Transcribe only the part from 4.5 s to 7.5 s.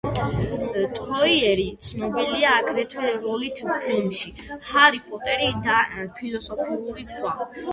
„ჰარი პოტერი და ფილოსოფიური ქვა“.